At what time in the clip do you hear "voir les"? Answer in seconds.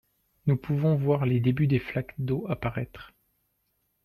0.95-1.39